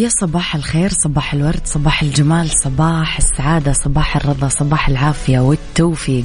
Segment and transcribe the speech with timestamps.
[0.00, 6.24] يا صباح الخير صباح الورد صباح الجمال صباح السعادة صباح الرضا صباح العافية والتوفيق.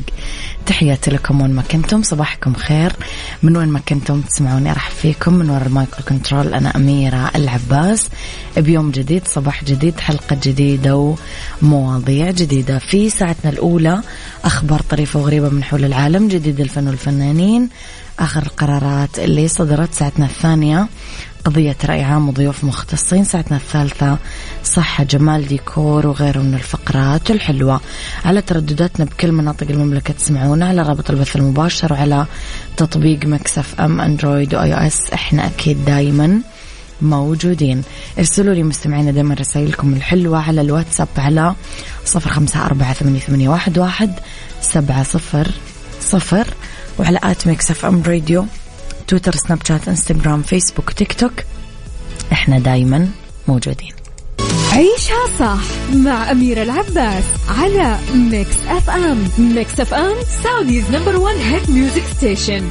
[0.65, 2.93] تحياتي لكم وين ما كنتم صباحكم خير.
[3.43, 5.33] من وين ما كنتم تسمعوني راح فيكم.
[5.33, 8.09] من وراء المايكرو كنترول أنا أميرة العباس.
[8.57, 11.15] بيوم جديد صباح جديد حلقة جديدة
[11.61, 12.79] ومواضيع جديدة.
[12.79, 14.01] في ساعتنا الأولى
[14.43, 17.69] أخبار طريفة وغريبة من حول العالم جديد الفن والفنانين.
[18.19, 20.87] آخر القرارات اللي صدرت ساعتنا الثانية.
[21.45, 24.17] قضية رأي عام وضيوف مختصين ساعتنا الثالثة.
[24.63, 27.81] صحة جمال ديكور وغيره من الفقرات الحلوة.
[28.25, 32.25] على تردداتنا بكل مناطق المملكة تسمعونا على رابط البث المباشر وعلى
[32.77, 36.41] تطبيق ميكس أف أم أندرويد و iOS إحنا أكيد دايما
[37.01, 37.81] موجودين.
[38.17, 41.55] ارسلوا لي مستمعينا دائما رسائلكم الحلوة على الواتساب على
[42.05, 44.13] صفر خمسة أربعة ثمانية واحد
[44.61, 45.47] سبعة صفر
[46.01, 46.47] صفر
[46.99, 48.45] وعلى at Mix FM Radio
[49.07, 51.33] تويتر سناب شات انستغرام فيسبوك تيك توك
[52.31, 53.09] إحنا دايما
[53.47, 53.91] موجودين.
[54.73, 55.63] عيشها صح
[55.95, 57.23] مع أميرة العباس
[57.59, 62.69] على Mix FM Mix FM Saudi's number one hit music station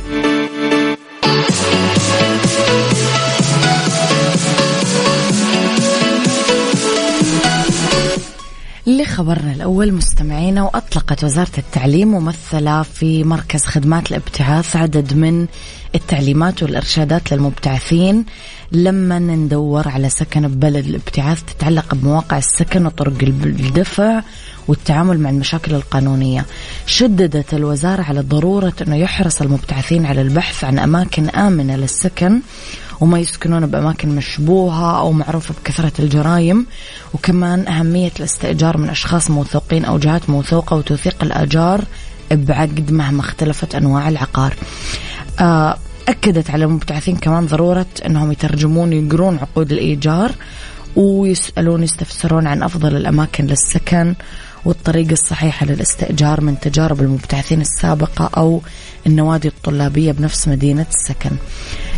[8.86, 15.46] لخبرنا الأول مستمعينا وأطلقت وزارة التعليم ممثلة في مركز خدمات الابتعاث عدد من
[15.94, 18.24] التعليمات والإرشادات للمبتعثين.
[18.72, 24.22] لما ندور على سكن ببلد الابتعاث تتعلق بمواقع السكن وطرق الدفع
[24.68, 26.46] والتعامل مع المشاكل القانونية.
[26.86, 32.40] شددت الوزارة على ضرورة أنه يحرص المبتعثين على البحث عن أماكن آمنة للسكن.
[33.00, 36.66] وما يسكنون بأماكن مشبوهة أو معروفة بكثرة الجرائم.
[37.14, 41.84] وكمان أهمية الاستئجار من أشخاص موثوقين أو جهات موثوقة وتوثيق الآجار
[42.32, 44.54] بعقد مهما اختلفت أنواع العقار.
[45.40, 45.76] آه،
[46.08, 50.32] أكدت على المبتعثين كمان ضرورة أنهم يترجمون ويقرون عقود الإيجار
[50.96, 54.14] ويسألون يستفسرون عن أفضل الأماكن للسكن
[54.64, 58.62] والطريقة الصحيحة للاستئجار من تجارب المبتعثين السابقة أو
[59.06, 61.30] النوادي الطلابية بنفس مدينة السكن.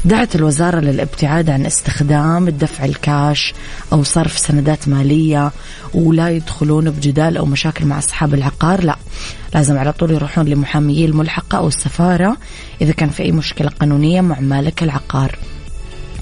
[0.04, 3.54] دعت الوزارة للابتعاد عن استخدام الدفع الكاش
[3.92, 5.52] أو صرف سندات مالية
[5.94, 8.96] ولا يدخلون بجدال أو مشاكل مع أصحاب العقار لا.
[9.54, 12.36] لازم على طول يروحون لمحاميي الملحقة أو السفارة
[12.80, 15.38] إذا كان في أي مشكلة قانونية مع مالك العقار.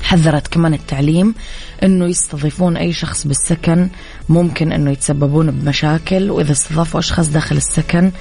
[0.03, 1.35] حذرت كمان التعليم
[1.83, 3.89] إنه يستضيفون أي شخص بالسكن
[4.29, 8.13] ممكن إنه يتسببون بمشاكل وإذا استضافوا أشخاص داخل السكن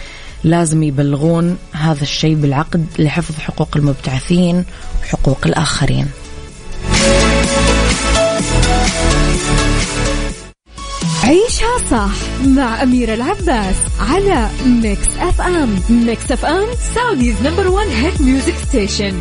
[0.44, 4.66] لازم يبلغون هذا الشيء بالعقد لحفظ حقوق المبتعثين
[5.02, 6.08] وحقوق الآخرين.
[11.24, 12.12] عيشها صح
[12.46, 19.14] مع أميرة العباس على Mix FM Mix FM Saudi's number one hit music station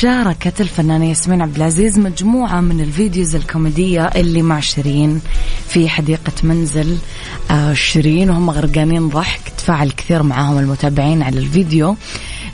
[0.00, 5.20] شاركت الفنانة ياسمين عبد العزيز مجموعة من ال videos الكوميدية اللي مع شيرين
[5.68, 6.96] في حديقة منزل
[7.50, 11.96] آه، شيرين وهم غرقانين ضحك تفاعل كثير معاهم المتابعين على الفيديو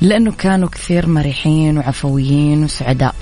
[0.00, 3.14] لأنه كانوا كثير مريحين وعفويين وسعداء.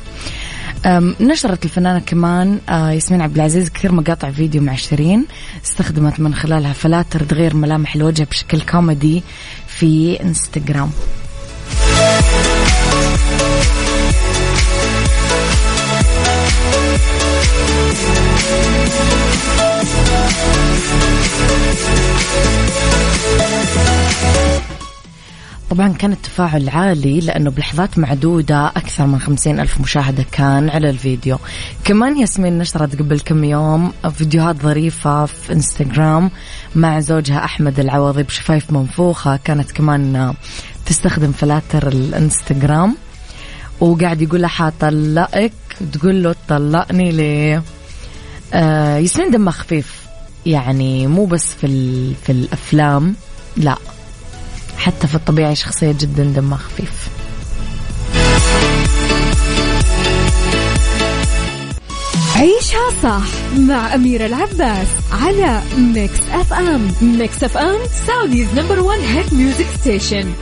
[1.20, 5.26] نشرت الفنانة كمان آه، ياسمين عبد العزيز كثير مقاطع فيديو مع شيرين
[5.64, 9.22] استخدمت من خلالها فلاتر تغير ملامح الوجه بشكل كوميدي
[9.66, 10.90] في إنستغرام.
[25.72, 31.38] طبعا كان التفاعل عالي لأنه بلحظات معدودة أكثر من خمسين ألف مشاهدة كان على الفيديو.
[31.84, 36.30] كمان ياسمين نشرت قبل كم يوم فيديوهات ظريفة في إنستغرام
[36.74, 40.34] مع زوجها أحمد العوضي بشفايف منفوخة كانت كمان
[40.86, 42.96] تستخدم فلاتر الإنستغرام.
[43.80, 45.52] وقاعد يقول لها حطلقك
[45.92, 47.62] تقول له طلقني ليه؟
[48.54, 50.02] آه ياسمين دمها خفيف
[50.46, 51.66] يعني مو بس في
[52.14, 53.14] في الأفلام
[53.56, 53.76] لا.
[54.76, 57.08] حتى في الطبيعي شخصية جدا دمها خفيف.
[62.36, 63.22] عيشها صح
[63.58, 67.76] مع أميرة العباس على Mix FM Mix FM
[68.06, 70.32] Saudi's number one hit music station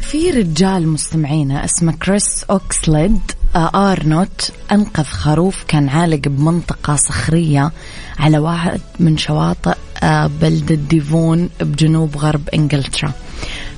[0.00, 3.20] في رجال مستمعينا اسمه كريس أوكسليد
[3.56, 7.72] آرنوت أنقذ خروف كان عالق بمنطقة صخرية
[8.18, 13.12] على واحد من شواطئ آه، بلدة ديفون بجنوب غرب إنجلترا.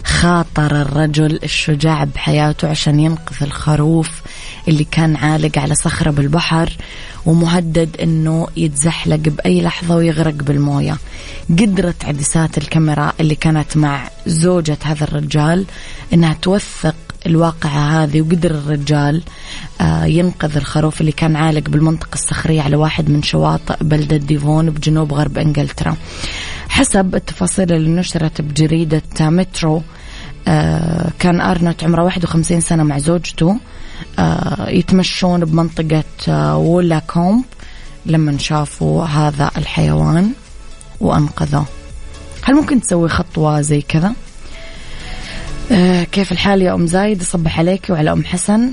[0.05, 4.23] خاطر الرجل الشجاع بحياته عشان ينقذ الخروف
[4.69, 6.73] اللي كان عالق على صخرة بالبحر
[7.27, 10.97] ومهدد إنه يتزحلق بأي لحظة ويغرق بالموية.
[11.51, 15.65] قدرت عدسات الكاميرا اللي كانت مع زوجة هذا الرجال
[16.13, 16.95] إنها توثق
[17.27, 19.23] الواقعة هذه وقدر الرجال
[19.81, 25.13] آه، ينقذ الخروف اللي كان عالق بالمنطقة الصخرية على واحد من شواطئ بلدة ديفون بجنوب
[25.13, 25.97] غرب إنجلترا
[26.69, 29.83] حسب التفاصيل اللي نشرت بجريدة مترو
[30.49, 33.57] آه، كان أرنت عمره 51 سنة مع زوجته
[34.19, 37.45] آه، يتمشون بمنطقة وولا كومب
[38.07, 40.31] لما شافوا هذا الحيوان
[41.01, 41.67] وأنقذوه
[42.43, 44.15] هل ممكن تسوي خطوة زي كذا؟
[45.73, 48.73] آه كيف الحال يا أم زايد؟ صبح عليك وعلى أم حسن.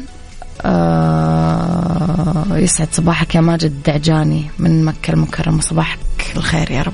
[0.62, 4.45] آه يسعد صباحك يا ماجد الدعجاني.
[4.60, 6.00] من مكة المكرمة صباحك
[6.36, 6.94] الخير يا رب.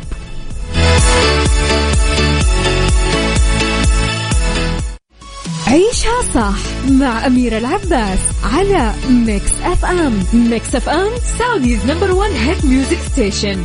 [5.68, 8.20] عيشها صح مع أميرة العباس
[8.54, 11.10] على Mix FM Mix FM
[11.40, 13.64] Saudi's number one hit music station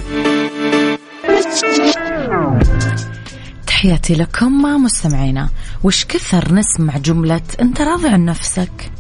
[3.84, 5.48] تحياتي لكم مستمعينا.
[5.82, 8.90] وش كثر نسمع جملة أنت راضي عن نفسك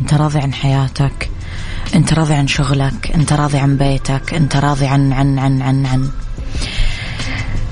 [0.00, 1.30] أنت راضي عن حياتك
[1.94, 6.08] أنت راضي عن شغلك أنت راضي عن بيتك أنت راضي عن عن عن عن, عن.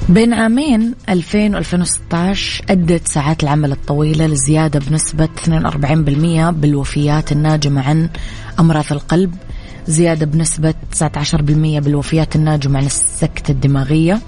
[0.08, 5.48] بين عامين 2000 و 2016 أدت ساعات العمل الطويلة لزيادة بنسبة 42%
[6.50, 8.08] بالوفيات الناجمة عن
[8.60, 9.34] أمراض القلب
[9.86, 11.34] زيادة بنسبة 19%
[11.80, 14.20] بالوفيات الناجمة عن السكتة الدماغية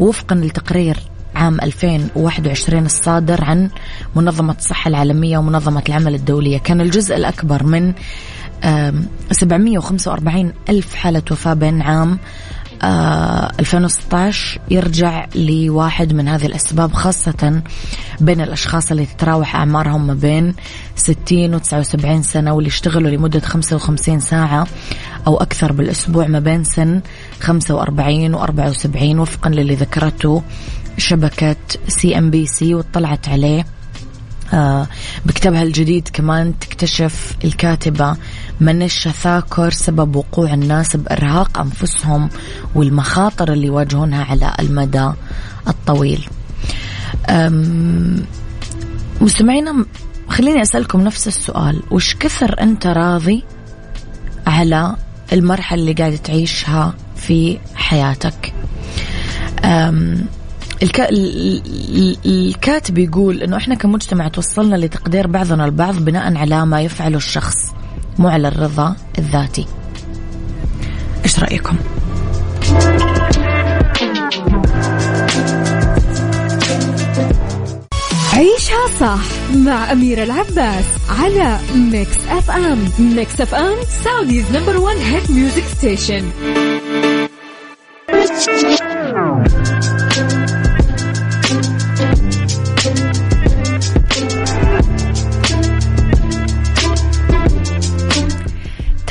[0.00, 0.96] وفقا لتقرير
[1.34, 3.70] عام 2021 الصادر عن
[4.16, 6.58] منظمة الصحة العالمية ومنظمة العمل الدولية.
[6.58, 7.92] كان الجزء الأكبر من
[9.30, 12.18] 745 ألف حالة وفاة بين عام
[12.82, 17.62] 2016 آه، يرجع لواحد من هذه الأسباب خاصة
[18.20, 20.54] بين الأشخاص اللي تتراوح أعمارهم ما بين
[20.96, 24.66] 60 و 79 سنة واللي يشتغلوا لمدة 55 ساعة
[25.26, 27.00] أو أكثر بالأسبوع ما بين سن
[27.40, 30.42] 45 و 74 وفقا للي ذكرته
[30.98, 31.56] شبكة
[31.88, 33.66] CNBC واطلعت عليه.
[34.52, 34.86] آه
[35.26, 38.16] بكتابها الجديد كمان تكتشف الكاتبة
[38.60, 42.28] منشة ثاكر سبب وقوع الناس بإرهاق أنفسهم
[42.74, 45.10] والمخاطر اللي يواجهونها على المدى
[45.68, 46.28] الطويل.
[49.20, 49.84] مستمعينا
[50.28, 51.82] خليني أسألكم نفس السؤال.
[51.90, 53.44] وش كثر أنت راضي
[54.46, 54.96] على
[55.32, 58.52] المرحلة اللي قاعد تعيشها في حياتك؟
[60.82, 61.00] الك...
[62.26, 67.56] الكاتب يقول إنه إحنا كمجتمع توصلنا لتقدير بعضنا البعض بناء على ما يفعله الشخص
[68.18, 69.66] مو على الرضا الذاتي.
[71.24, 71.76] إيش رأيكم؟
[78.32, 79.20] عيشها صح
[79.56, 80.84] مع أميرة العباس
[81.20, 86.30] على Mix FM Mix FM Saudi's number one hit music station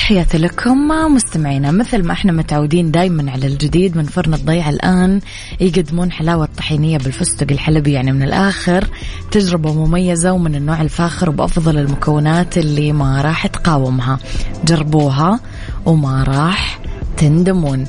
[0.10, 1.72] تحياتي لكم مستمعينا.
[1.72, 5.22] مثل ما إحنا متعودين دايما على الجديد من فرن الضيعة الآن
[5.60, 7.92] يقدمون حلاوة طحينية بالفستق الحلبي.
[7.92, 8.88] يعني من الآخر
[9.32, 14.20] تجربة مميزة ومن النوع الفاخر وبأفضل المكونات اللي ما راح تقاومها.
[14.66, 15.40] جربوها
[15.86, 16.80] وما راح
[17.18, 17.86] تندمون.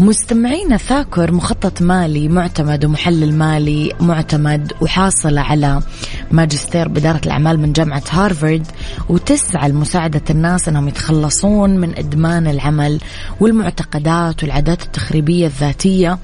[0.00, 5.82] مستمعينا ثاكر مخطط مالي معتمد ومحلل مالي معتمد وحاصلة على
[6.30, 8.66] ماجستير بإدارة الأعمال من جامعة هارفارد
[9.08, 13.00] وتسعى لمساعدة الناس أنهم يتخلصون من إدمان العمل
[13.40, 16.18] والمعتقدات والعادات التخريبية الذاتية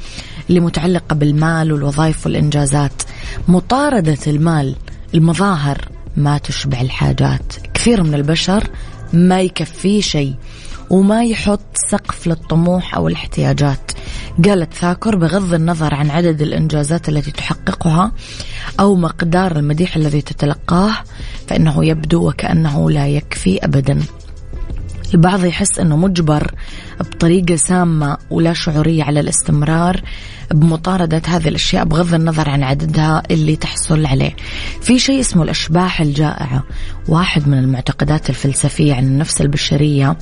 [0.48, 3.02] اللي متعلقة بالمال والوظائف والإنجازات.
[3.48, 4.76] مطاردة المال
[5.14, 7.52] المظاهر ما تشبع الحاجات.
[7.74, 8.70] كثير من البشر
[9.12, 10.34] ما يكفيه شيء.
[10.90, 11.60] وما يحط
[11.90, 13.92] سقف للطموح أو الاحتياجات.
[14.44, 18.12] قالت ثاكر بغض النظر عن عدد الإنجازات التي تحققها
[18.80, 20.94] أو مقدار المديح الذي تتلقاه
[21.46, 24.00] فإنه يبدو وكأنه لا يكفي أبدا.
[25.14, 26.54] البعض يحس أنه مجبر
[27.00, 30.02] بطريقة سامة ولا شعورية على الاستمرار
[30.54, 34.36] بمطاردة هذه الأشياء بغض النظر عن عددها اللي تحصل عليه.
[34.80, 36.64] في شيء اسمه الأشباح الجائعة
[37.08, 40.16] واحد من المعتقدات الفلسفية عن النفس البشرية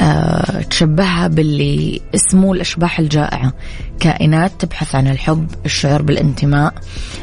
[0.00, 3.52] أه تشبهها باللي اسمه الأشباح الجائعة.
[4.00, 6.74] كائنات تبحث عن الحب الشعور بالانتماء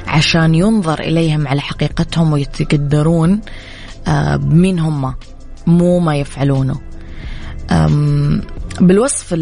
[0.07, 3.41] عشان ينظر إليهم على حقيقتهم ويتقدرون
[4.07, 5.13] أه بمين هم
[5.67, 6.79] مو ما يفعلونه.
[8.79, 9.35] بالوصف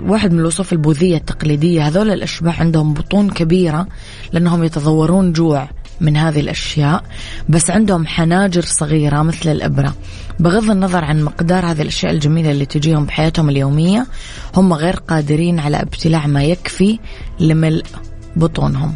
[0.00, 1.88] واحد من الوصف البوذية التقليدية.
[1.88, 3.86] هذول الأشباح عندهم بطون كبيرة
[4.32, 5.68] لأنهم يتضورون جوع
[6.00, 7.04] من هذه الأشياء
[7.48, 9.94] بس عندهم حناجر صغيرة مثل الإبرة.
[10.40, 14.06] بغض النظر عن مقدار هذه الأشياء الجميلة اللي تجيهم بحياتهم اليومية
[14.56, 16.98] هم غير قادرين على ابتلاع ما يكفي
[17.40, 17.84] لملء
[18.36, 18.94] بطونهم.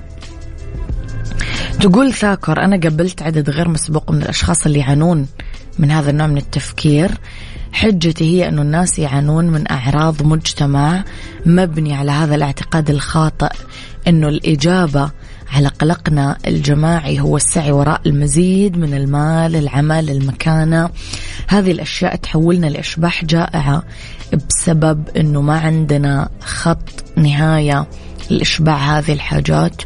[1.80, 5.26] تقول ثاكر أنا قبلت عدد غير مسبوق من الأشخاص اللي يعانون
[5.78, 7.10] من هذا النوع من التفكير.
[7.72, 11.04] حجتي هي أن الناس يعانون من أعراض مجتمع
[11.46, 13.52] مبني على هذا الاعتقاد الخاطئ
[14.08, 15.10] أنه الإجابة
[15.52, 20.90] على قلقنا الجماعي هو السعي وراء المزيد من المال العمل المكانة.
[21.48, 23.82] هذه الأشياء تحولنا لأشباح جائعة
[24.48, 27.86] بسبب أنه ما عندنا خط نهاية
[28.30, 29.82] لإشباع هذه الحاجات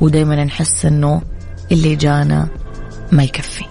[0.00, 1.22] ودايما نحس أنه
[1.72, 2.48] اللي جانا
[3.12, 3.64] ما يكفي.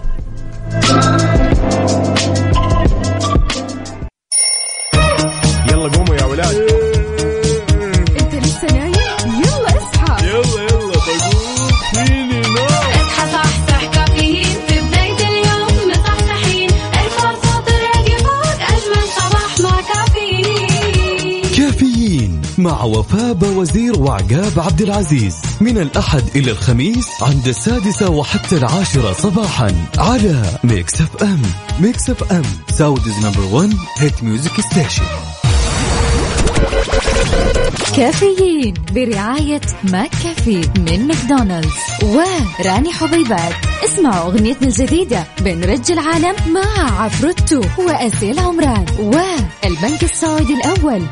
[22.58, 25.36] مع وفاء وزير وعقاب عبد العزيز.
[25.60, 31.42] من الأحد إلى الخميس عند السادسة وحتى العاشرة صباحا على Mix FM
[31.80, 35.04] Mix FM Saudi's number 1 hit music station
[37.96, 41.72] كافيين برعاية McCafé من ماكدونالدز
[42.02, 43.52] وراني حبيبات.
[43.84, 51.02] اسمعوا أغنيتنا الجديدة بنرج العالم مع عفروتو وأسيل عمران والبنك السعودي الأول.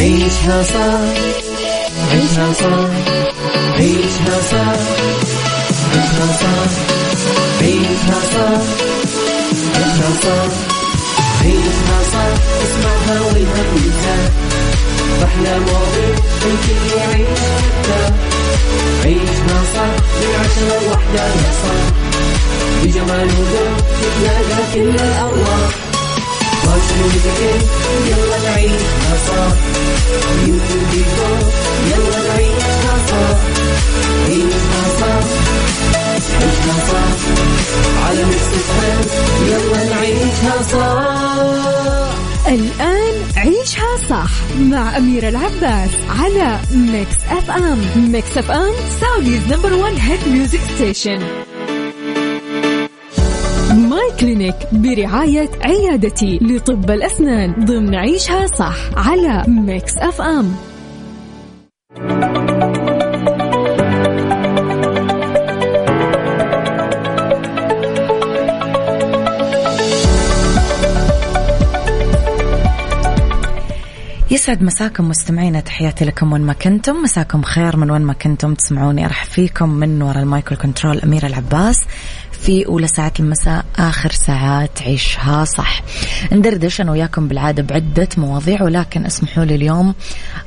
[0.00, 1.00] عيشها صح
[2.12, 2.90] عيشها صح
[3.78, 4.80] عيشها صح
[5.92, 6.70] عيشها صح
[7.60, 8.62] عيشها صح
[9.76, 10.52] عيشها صح
[11.42, 12.32] عيشها صح.
[12.64, 14.30] اسمعها والهم ينزاح
[15.24, 16.08] أحلى مواضيع
[16.44, 17.38] الكل يعيش
[19.04, 21.86] عيشها صح من عشرة لوحدة يا صاح
[22.82, 25.70] بجمال وذوق تتلاقى كل الأرواح
[28.06, 29.56] يلا نعيشها صح
[31.90, 33.38] يلا نعيشها صح
[34.28, 35.24] عيشها صح
[36.90, 37.12] صح
[38.06, 38.24] على
[39.48, 40.54] يلا نعيشها
[42.48, 50.28] الآن عيشها صح مع أميرة العباس على Mix FM Mix FM Saudi's number one hit
[50.28, 51.39] music station
[54.20, 60.52] Clinic برعاية عيادتي لطب الأسنان ضمن عيشها صح على Mix FM.
[74.50, 77.02] يسعد مساكم مستمعينا تحياتي لكم وين ما كنتم.
[77.02, 78.54] مساكم خير من وين ما كنتم.
[78.54, 81.80] تسمعوني أرحب فيكم من وراء المايك وال control أميرة العباس
[82.32, 85.82] في أولى ساعات المساء آخر ساعات عيشها صح.
[86.32, 89.94] ندردش أنا وياكم بالعادة بعدة مواضيع ولكن اسمحوا لي اليوم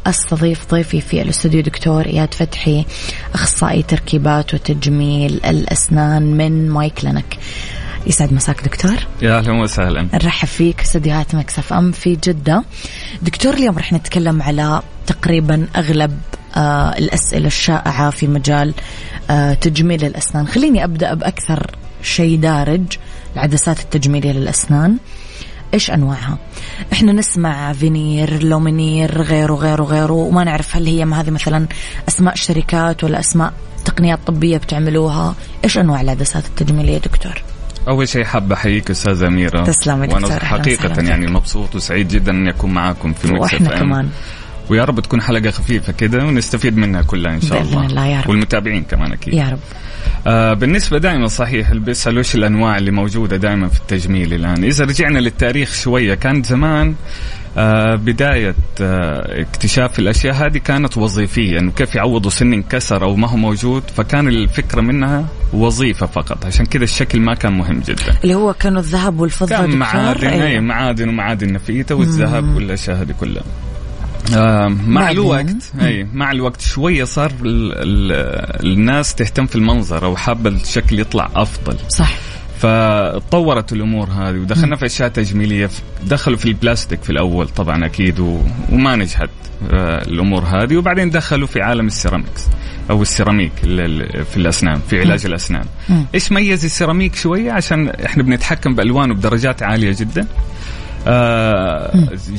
[0.05, 2.85] أستضيف ضيفي في الاستوديو دكتور إياد فتحي
[3.33, 7.37] أخصائي تركيبات وتجميل الأسنان من My Clinic
[8.07, 8.95] يسعد مساك دكتور.
[9.21, 10.07] يا أهلا وسهلا.
[10.13, 12.63] نرحب فيك استديوهات Mix FM في جدة.
[13.21, 16.19] دكتور اليوم رح نتكلم على تقريبا أغلب
[16.55, 18.73] آه الأسئلة الشائعة في مجال
[19.29, 20.47] آه تجميل الأسنان.
[20.47, 21.71] خليني أبدأ بأكثر
[22.03, 22.83] شيء دارج
[23.33, 24.97] العدسات التجميلية للأسنان.
[25.73, 26.37] إيش أنواعها؟
[26.93, 31.67] إحنا نسمع veneer lumineer غيره غيره غيره وما نعرف هل هي هذه مثلا
[32.07, 33.53] أسماء شركات ولا أسماء
[33.85, 35.35] تقنيات طبية بتعملوها.
[35.63, 37.43] إيش أنواع العدسات التجميلية دكتور؟
[37.87, 41.27] أول شيء حاب أحييك استاذه أميرة تسلمي وأنا حقيقة يعني.
[41.27, 43.79] مبسوط وسعيد جدا إني أكون معاكم في Mix وإحنا FM.
[43.79, 44.09] كمان
[44.69, 48.29] ويا رب تكون حلقة خفيفة كده ونستفيد منها كلها إن شاء الله الله يا رب.
[48.29, 49.59] والمتابعين كمان أكيد يا رب
[50.27, 54.85] آه بالنسبة دائما صحيح اللي بيسالوا إيش الأنواع اللي موجودة دائما في التجميل الآن إذا
[54.85, 56.95] رجعنا للتاريخ شوية كان زمان
[57.95, 61.59] بداية آه اكتشاف الأشياء هذه كانت وظيفية.
[61.59, 66.45] أنه كيف يعوضوا سن انكسر أو ما هو موجود فكان الفكرة منها وظيفة فقط.
[66.45, 68.15] عشان كذا الشكل ما كان مهم جدا.
[68.23, 70.27] اللي هو كانوا الذهب والفضة كان معادن.
[70.27, 73.43] أي معادن ومعادن نفيسة والذهب والأشياء هذه كلها.
[74.35, 78.11] آه مع؟ الوقت اي مع الوقت شوية صار ال ال
[78.65, 81.77] الناس تهتم في المنظر أو حابة الشكل يطلع أفضل.
[81.89, 82.13] صح.
[82.63, 85.69] فتطورت الأمور هذه ودخلنا في أشياء تجميلية.
[86.07, 88.39] دخلوا في البلاستيك في الأول طبعا أكيد و...
[88.71, 89.29] وما نجحت
[89.71, 90.77] آه، الأمور هذه.
[90.77, 92.47] وبعدين دخلوا في عالم ال ceramics
[92.89, 95.65] أو السيراميك ال- ال- في الأسنان في علاج الأسنان.
[96.15, 100.27] إيش ميز السيراميك شوية؟ عشان إحنا بنتحكم بألوانه بدرجات عالية جدا.
[101.07, 101.91] آه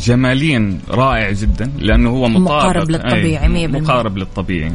[0.04, 2.50] جماليا رائع جدا لأنه هو مطابق.
[2.64, 3.70] مقارب للطبيعي أي، 100%.
[3.70, 4.72] مقارب للطبيعي.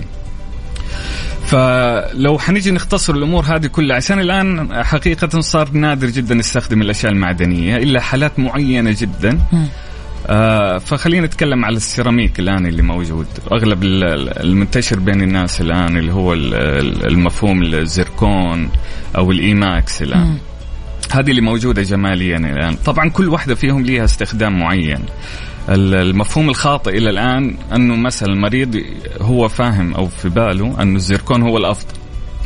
[1.50, 7.78] فلو حنيجي نختصر الأمور هذه كلها عشان الآن حقيقة صار نادر جدا نستخدم الأشياء المعدنية
[7.78, 9.40] إلا حالات معينة جدا.
[10.28, 13.28] آه فخلينا نتكلم على السيراميك الآن اللي موجود.
[13.52, 18.70] أغلب ال- ال- المنتشر بين الناس الآن اللي هو ال- ال- المفهوم الزركون
[19.18, 20.20] أو الإيماكس الآن.
[20.28, 20.38] مم.
[21.12, 22.76] هذه اللي موجودة حاليا الآن.
[22.86, 25.00] طبعا كل واحدة فيهم ليها استخدام معين.
[25.70, 28.82] المفهوم الخاطئ إلى الآن أنه مثلا المريض
[29.22, 31.94] هو فاهم أو في باله أنه الزركون هو الأفضل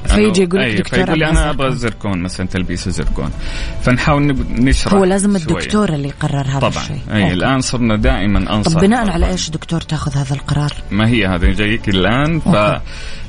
[0.05, 1.72] فيجي يقول لك دكتور فيقول لي أنا أبغى زركون.
[1.72, 3.29] الزركون مثلا تلبيس الزركون
[3.82, 5.58] فنحاول نشرح هو لازم شوية.
[5.58, 7.34] الدكتور اللي يقرر هذا طبعا الشيء أي أوكي.
[7.34, 11.89] الآن صرنا دائما أنصح طبيبنا على إيش دكتور تأخذ هذا القرار؟ ما هي هذا جايك
[11.89, 12.82] الآن أوكي.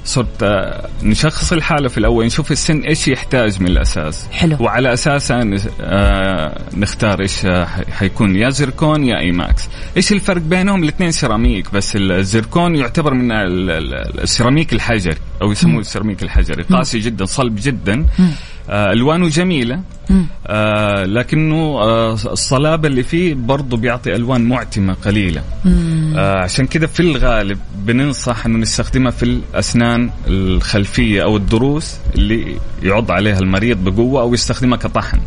[0.04, 2.26] فصرت آه، نشخص الحالة في الأول.
[2.26, 4.26] نشوف السن إيش يحتاج من الأساس.
[4.32, 4.56] حلو.
[4.60, 5.44] وعلى اساسها
[5.80, 7.46] آه، نختار إيش
[7.92, 9.68] حيكون يا زركون يا إيماكس.
[9.96, 15.80] إيش الفرق بينهم؟ الاثنين سيراميك بس الزركون يعتبر من ال- ال- السيراميك الحجري أو يسموه
[15.80, 16.62] السيراميك الحجري.
[16.62, 18.06] قاسي جدا صلب جدا.
[18.68, 19.80] ألوانه جميلة.
[20.46, 25.42] آه لكنه آه الصلابة اللي فيه برضه بيعطي ألوان معتمة قليلة
[26.16, 33.10] آه عشان كذا في الغالب بننصح إنه نستخدمها في الأسنان الخلفية أو الضروس اللي يعض
[33.10, 35.20] عليها المريض بقوة أو يستخدمها كطحن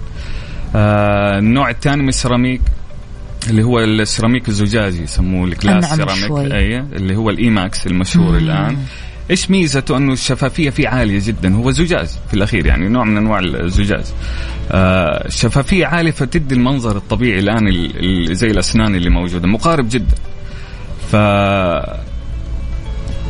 [0.76, 2.62] آه النوع الثاني من السيراميك
[3.50, 6.52] اللي هو السيراميك الزجاجي يسموه ال glass ceramic.
[6.54, 8.38] أي اللي هو الإيماكس المشهور مم.
[8.38, 8.78] الآن
[9.32, 13.40] إيش ميزته أنه الشفافية فيه عالية جدا؟ هو زجاج في الأخير يعني نوع من أنواع
[13.40, 14.06] الزجاج.
[14.72, 20.16] آه الشفافية عالية فتدي المنظر الطبيعي الآن ال- ال- زي الأسنان اللي موجودة مقارب جدا.
[21.12, 21.16] ف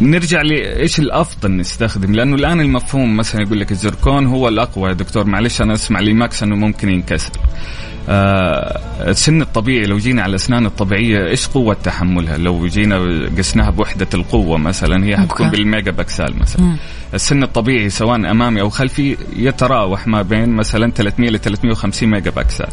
[0.01, 5.23] نرجع لايش الأفضل نستخدم؟ لأنه الآن المفهوم مثلا يقول لك الزركون هو الأقوى يا دكتور
[5.25, 7.31] معلش أنا أسمع الايماكس أنه ممكن ينكسر.
[8.09, 14.57] السن الطبيعي لو جينا على الأسنان الطبيعية إيش قوة تحملها لو جينا قسناها بوحدة القوة
[14.57, 15.49] مثلا هي حتكون.
[15.49, 16.77] بالميجا باسكال مثلا مم.
[17.13, 22.65] السن الطبيعي سواء أمامي أو خلفي يتراوح ما بين مثلا 300 ل 350 ميجا باسكال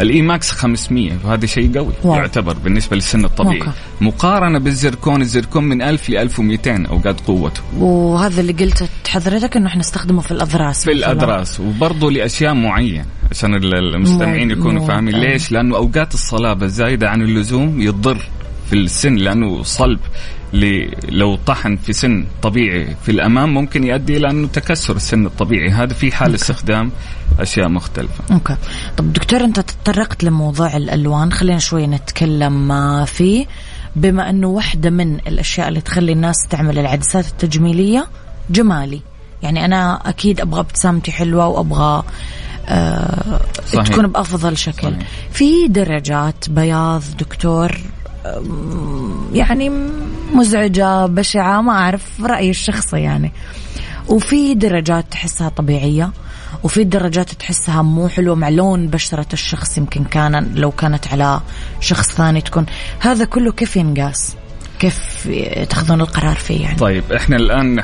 [0.00, 2.14] الإيماكس 500 وهذا شيء قوي wow.
[2.14, 3.70] يعتبر بالنسبة للسن الطبيعي أوكي.
[4.00, 9.80] مقارنة بالزركون الزركون من 1000 ل 1200 اوقات قوته وهذا اللي قلت حضرتك إنه إحنا
[9.80, 11.12] نستخدمه في الأضراس في مثلاً.
[11.12, 15.14] الأضراس وبرضه لأشياء معينة عشان ال- المستمعين مو- يكونوا فاهمين.
[15.16, 18.18] ليش؟ لأنه أوقات الصلابه الزايده عن اللزوم يضر
[18.70, 19.98] في السن لأنه صلب
[21.08, 25.70] لو طحن في سن طبيعي في الأمام ممكن يؤدي إلى أنه تكسر السن الطبيعي.
[25.70, 26.90] هذا في حال استخدام
[27.40, 28.24] أشياء مختلفة.
[28.34, 28.56] أوكي.
[28.96, 33.46] طب دكتور أنت تطرقت لموضوع الألوان خلينا شوي نتكلم آه، فيه.
[33.96, 38.06] بما أنه واحدة من الأشياء اللي تخلي الناس تعمل العدسات التجميلية
[38.50, 39.00] جمالي.
[39.42, 42.02] يعني أنا أكيد أبغى ابتسامتي حلوة وأبغى
[42.68, 43.88] آه صحيح.
[43.88, 45.08] تكون بأفضل شكل صحيح.
[45.30, 47.78] في درجات بياض دكتور
[49.32, 49.70] يعني
[50.32, 53.32] مزعجة بشعة ما أعرف رأيي الشخصي يعني
[54.08, 56.10] وفي درجات تحسها طبيعية
[56.62, 61.40] وفي درجات تحسها مو حلوة مع لون بشرة الشخص يمكن كان لو كانت على
[61.80, 62.66] شخص ثاني تكون
[63.00, 64.36] هذا كله كيف ينقاس؟
[64.78, 65.28] كيف
[65.70, 67.82] تاخذون القرار فيه يعني؟ طيب إحنا الآن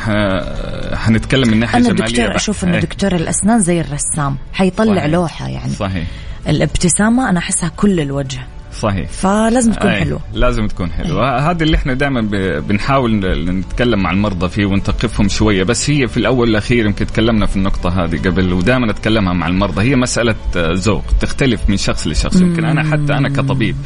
[0.97, 2.37] حنتكلم من ناحية أنا دكتور بحت.
[2.37, 5.05] أشوف انه إيه، دكتور الأسنان زي الرسام حيطلع صحيح.
[5.07, 6.05] لوحة يعني صحيح
[6.49, 8.41] الابتسامة أنا أحسها كل الوجه
[8.81, 9.09] صحيح.
[9.09, 10.21] فلازم تكون أي، حلوة.
[10.35, 11.51] لازم تكون حلوة.
[11.51, 12.21] هذا اللي إحنا دائما
[12.61, 13.15] بنحاول
[13.51, 15.63] نتكلم مع المرضى فيه ونثقفهم شوية.
[15.63, 19.91] بس هي في الأول والأخير يمكن تكلمنا في النقطة هذه قبل ودائما نتكلمها مع المرضى.
[19.91, 21.05] هي مسألة آه، ذوق.
[21.21, 22.37] تختلف من شخص لشخص.
[22.41, 23.77] يمكن أنا حتى أنا كطبيب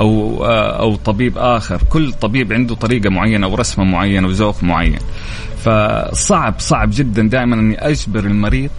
[0.00, 1.82] أو آه، أو طبيب آخر.
[1.90, 4.98] كل طبيب عنده طريقة معينة ورسمه معينة وذوق معين.
[5.64, 8.70] فصعب صعب جدا دائما أني أجبر المريض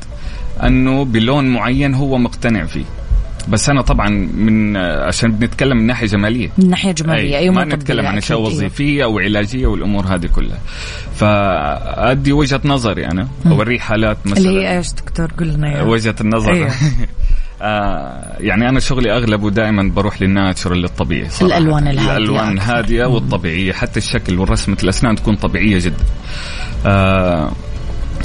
[0.63, 2.85] أنه بلون معين هو مقتنع فيه.
[3.49, 7.65] بس أنا طبعا من عشان بنتكلم من ناحية جمالية من ناحية جمالية أي أيوه ما
[7.65, 8.49] نتكلم عن أشياء أيوة.
[8.49, 10.59] وظيفية أو علاجيه والأمور هذه كلها
[11.15, 15.81] فأدي وجهة نظري أنا اوريه حالات مثلا اللي هي إيش دكتور قول لنا.
[15.83, 16.71] وجهة النظر أيوة.
[17.61, 21.57] آه يعني أنا شغلي أغلبه دائما بروح للناتشرال للطبيعي صراحة.
[21.57, 22.51] الألوان الهادية الألوان.
[22.51, 26.05] الهادية والطبيعية حتى الشكل والرسمة الأسنان تكون طبيعية جدا
[26.85, 27.51] آه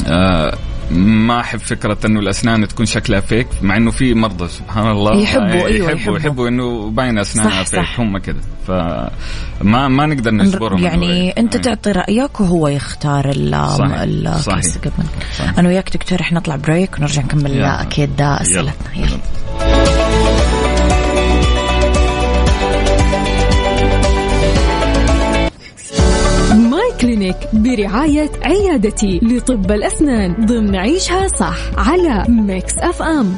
[0.06, 0.58] آه
[0.90, 5.44] ما أحب فكرة إنه الأسنان تكون شكلها فيك مع إنه في مرضى سبحان الله يحبوا،
[5.46, 6.18] أيوة، يحبوا يحبوا.
[6.18, 8.00] يحبوا إنه باين أسنانها صح، فيك صح.
[8.00, 11.56] هم كذا فما ما نقدر نجبرهم يعني إنه- أنت.
[11.56, 13.50] تعطي رأيك وهو يختار ال
[14.40, 14.62] صحيح،
[15.38, 15.58] صحيح.
[15.58, 17.64] أنا وياك دكتور إحنا نطلع break ونرجع نكمل.
[17.64, 19.06] أكيد أسئلتنا يلا.
[19.06, 20.05] يلا.
[27.06, 33.36] كلينيك برعاية عيادتي لطب الأسنان ضمن عيشها صح على ميكس FM.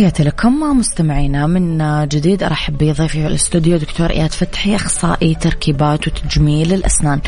[0.00, 6.72] تحياتي لكم مستمعينا من جديد أرحب بضيفي في الاستوديو دكتور إياد فتحي أخصائي تركيبات وتجميل
[6.72, 7.20] الأسنان.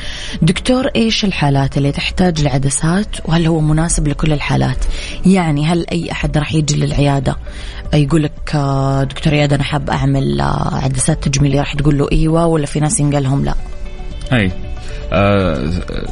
[0.42, 4.85] دكتور إيش الحالات اللي تحتاج لعدسات وهل هو مناسب لكل الحالات؟
[5.26, 7.37] يعني هل أي أحد راح يجي للعيادة
[7.94, 12.46] يقول لك آه، دكتور إياد أنا حاب أعمل آه، عدسات تجميلية راح تقول له إيوه
[12.46, 13.54] ولا في ناس ينقال لهم لا؟
[14.32, 14.71] اي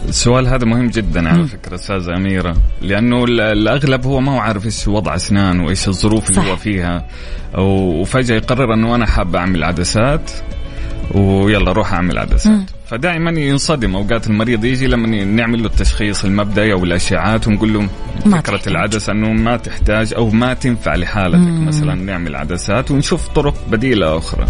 [0.09, 4.67] السؤال هذا مهم جدا على فكرة استاذه أميرة لأنه ال- الأغلب هو ما هو عارف
[4.67, 6.49] إيش وضع اسنانه وإيش الظروف اللي صح.
[6.49, 7.07] هو فيها
[7.59, 10.31] وفجأة يقرر إنه أنا حاب أعمل عدسات
[11.15, 12.61] ويلا روح أعمل عدسات.
[12.87, 17.89] فدائما ينصدم أوقات المريض يجي لما نعمل له التشخيص المبدئي أو الاشعاعات ونقول له
[18.39, 18.61] فكرة.
[18.67, 24.47] العدسة إنه ما تحتاج أو ما تنفع لحالتك مثلا نعمل عدسات ونشوف طرق بديلة أخرى.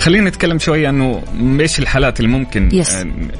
[0.00, 1.22] خلينا نتكلم شوية إنه
[1.60, 2.94] إيش الحالات اللي ممكن يس.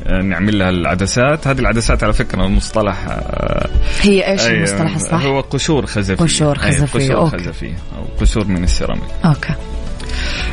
[0.06, 3.68] آه، نعمل لها العدسات، هذه العدسات على فكرة المصطلح آه،
[4.02, 7.38] هي إيش أي- المصطلح الصح؟ هو قشور خزفية قشور أي، خزفية، قشور أوكي.
[7.38, 9.04] خزفية أو قشور من السيراميك.
[9.24, 9.54] أوكي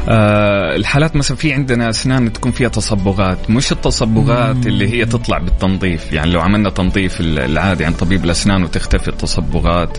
[0.09, 3.49] آه الحالات مثلا في عندنا أسنان تكون فيها تصبغات.
[3.49, 6.13] مش التصبغات اللي هي تطلع بالتنظيف.
[6.13, 9.97] يعني لو عملنا تنظيف ال- العادي عن طبيب الأسنان وتختفي التصبغات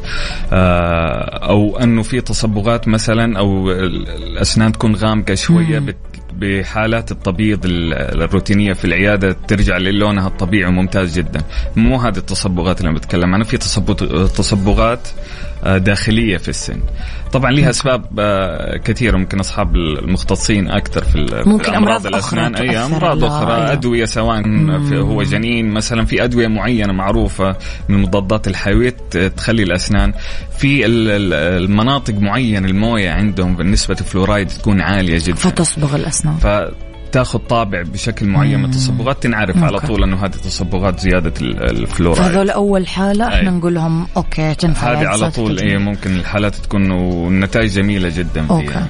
[0.53, 5.97] آه أو أنه في تصبغات مثلا أو ال- الأسنان تكون غامقة شوية بت-
[6.38, 11.40] بحالات التبييض ال- الروتينية في العيادة ترجع للونها الطبيعي وممتاز جدا.
[11.77, 15.09] مو هذه التصبغات اللي أنا بتكلم عنها في تصبغ- تصبغات
[15.64, 16.81] آه، داخلية في السن.
[17.33, 22.55] طبعا لها أسباب آه، كثيرة ممكن أصحاب المختصين أكثر في ممكن أمراض الأسنان.
[22.55, 23.72] أي أمراض أخرى أيوة.
[23.72, 24.42] أدوية سواء
[24.88, 27.57] في هو جنين مثلا في أدوية معينة معروفة
[27.88, 30.12] من المضادات الحيويه ت- تخلي الأسنان.
[30.59, 35.35] في ال- ال- المناطق معينة الموية عندهم بالنسبة الفلورايد تكون عالية جدا.
[35.37, 36.25] فتصبغ الأسنان.
[36.34, 39.86] فتاخذ طابع بشكل معين من التصبغات تنعرف على أوكي.
[39.86, 43.56] طول إنه هذه تصبغات زيادة ال- الفلورايد فهذول أول حالة إحنا أي.
[43.56, 45.58] نقول لهم أوكي تنفع هذه على طول.
[45.58, 48.66] إيه ممكن الحالات تكون والنتائج جميلة جدا أوكي.
[48.66, 48.86] فيها آه،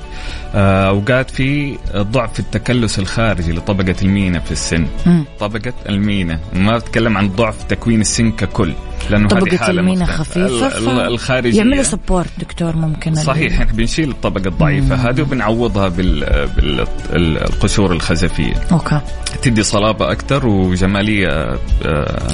[0.57, 4.87] اوقات في ضعف في التكلس الخارجي لطبقة المينا في السن.
[5.07, 5.25] مم.
[5.41, 6.41] طبقة المينا.
[6.53, 8.73] ما بتكلم عن ضعف تكوين السن ككل
[9.11, 11.59] لأنه هذه طبقة حالة المينا ال- الخارجية.
[11.59, 18.55] يعملوا support دكتور ممكن صحيح إحنا بنشيل الطبقة الضعيفة هذه وبنعوضها بالقشور الخزفية.
[18.73, 19.01] أوكي.
[19.43, 21.59] تدي صلابة أكثر وجمالية آه،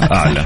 [0.01, 0.45] أكثر.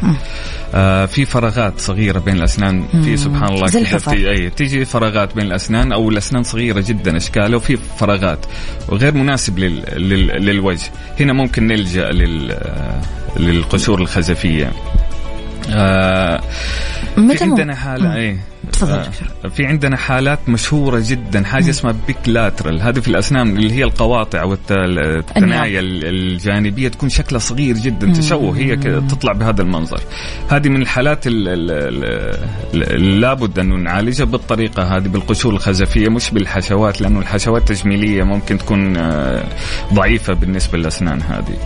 [0.75, 4.11] آه في فراغات صغيرة بين الأسنان في سبحان الله زي كده الحفر.
[4.11, 8.45] تيجي, أي تيجي فراغات بين الأسنان أو الأسنان صغيرة جدا اشكالها وفي فراغات
[8.89, 10.91] وغير مناسب لل لل للوجه.
[11.19, 13.01] هنا ممكن نلجأ لل آه،
[13.37, 14.71] للقشور الخزفية.
[15.69, 16.41] آه
[17.17, 18.37] متى في عندنا حالة إيه.
[18.71, 19.49] تفضل آه، دكتور.
[19.49, 24.43] في عندنا حالات مشهورة جدا حاجة اسمها بيك لاترال هذه في الأسنان اللي هي القواطع
[24.43, 28.75] والثنايا الجانبية تكون شكلها صغير جدا تشوه هي
[29.09, 29.99] تطلع بهذا المنظر.
[30.49, 31.27] هذه من الحالات
[32.97, 39.43] لابد أنه نعالجها بالطريقة هذه بالقشور الخزفية مش بالحشوات لأنه الحشوات التجميلية ممكن تكون آه،
[39.93, 41.57] ضعيفة بالنسبة للأسنان هذه.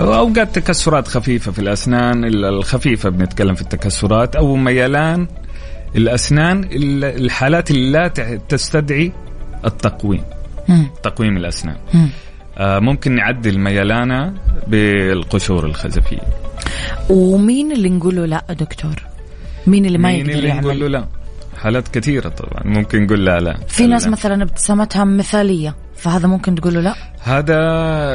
[0.00, 5.26] أوقات تكسرات خفيفة في الأسنان ال- الخفيفة بنتكلم في التكسرات أو ميلان
[5.96, 8.08] الأسنان ال- الحالات اللي لا
[8.48, 9.12] تستدعي
[9.64, 10.22] التقويم
[10.68, 10.86] مم.
[11.02, 12.08] تقويم الأسنان مم.
[12.58, 14.34] آه ممكن نعدل ميلانه
[14.66, 16.20] بالقشور الخزفية
[17.10, 18.94] ومين اللي نقول له لا دكتور؟
[19.66, 21.06] مين اللي ما مين يقدر اللي نقول له يعمل؟ لا
[21.62, 24.10] حالات كثيرة طبعا ممكن نقول لا لا في ناس لا.
[24.10, 27.54] مثلا ابتسامتها مثالية فهذا ممكن تقول له لا؟ هذا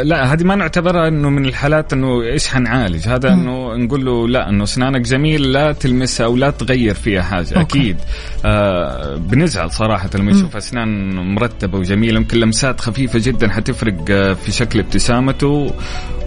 [0.04, 3.08] لا هذه ما نعتبرها إنه من الحالات إنه إيش حنعالج.
[3.08, 7.60] هذا إنه نقول له لا إنه أسنانك جميل لا تلمسها أو لا تغير فيها حاجة
[7.60, 7.80] أوكي.
[7.80, 7.98] أكيد.
[8.46, 14.52] آه بنزعل صراحة لما نشوف أسنان مرتبة وجميلة يمكن لمسات خفيفة جدا حتفرق آه، في
[14.52, 15.74] شكل ابتسامته